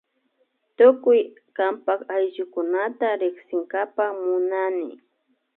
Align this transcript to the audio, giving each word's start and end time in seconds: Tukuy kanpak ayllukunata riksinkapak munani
Tukuy 0.77 1.21
kanpak 1.57 1.99
ayllukunata 2.15 3.07
riksinkapak 3.19 4.11
munani 4.23 4.91